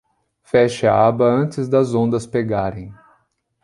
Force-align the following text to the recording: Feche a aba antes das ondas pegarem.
Feche 0.41 0.87
a 0.87 1.05
aba 1.09 1.27
antes 1.31 1.69
das 1.69 1.93
ondas 1.93 2.25
pegarem. 2.25 2.91